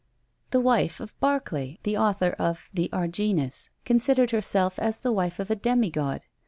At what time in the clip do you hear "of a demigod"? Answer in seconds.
5.39-6.21